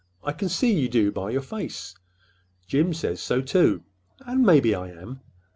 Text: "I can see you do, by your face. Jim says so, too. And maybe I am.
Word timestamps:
"I 0.23 0.31
can 0.31 0.49
see 0.49 0.73
you 0.79 0.89
do, 0.89 1.11
by 1.11 1.29
your 1.29 1.43
face. 1.43 1.93
Jim 2.65 2.91
says 2.91 3.21
so, 3.21 3.39
too. 3.39 3.83
And 4.25 4.41
maybe 4.43 4.73
I 4.73 4.89
am. 4.89 5.19